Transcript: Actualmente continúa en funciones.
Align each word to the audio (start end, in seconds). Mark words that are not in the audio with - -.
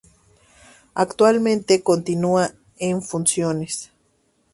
Actualmente 0.95 1.83
continúa 1.83 2.55
en 2.79 3.03
funciones. 3.03 3.91